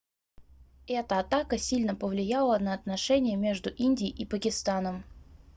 [0.87, 5.03] эта атака сильно повлияла на отношения между индией и пакистаном